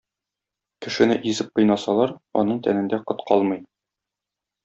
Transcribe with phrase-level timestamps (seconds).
[0.85, 2.13] Кешене изеп кыйнасалар,
[2.43, 3.63] аның тәнендә Кот калмый.